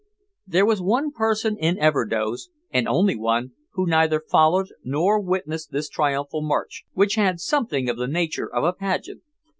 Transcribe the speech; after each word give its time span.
There 0.47 0.65
was 0.65 0.81
one 0.81 1.11
person 1.11 1.57
in 1.59 1.77
Everdoze, 1.77 2.49
and 2.71 2.87
only 2.87 3.15
one, 3.15 3.51
who 3.73 3.85
neither 3.85 4.19
followed 4.19 4.69
nor 4.83 5.21
witnessed 5.21 5.71
this 5.71 5.89
triumphal 5.89 6.41
march, 6.41 6.85
which 6.93 7.13
had 7.13 7.39
something 7.39 7.87
of 7.87 7.97
the 7.97 8.07
nature 8.07 8.51
of 8.51 8.63
a 8.63 8.73
pageant. 8.73 9.21